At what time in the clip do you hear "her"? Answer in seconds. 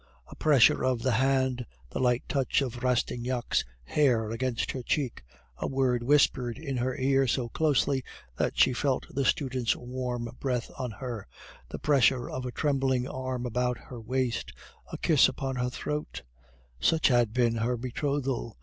4.71-4.81, 6.77-6.97, 10.89-11.27, 13.77-13.99, 15.57-15.69, 17.57-17.77